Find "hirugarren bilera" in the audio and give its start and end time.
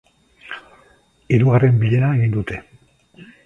1.35-2.11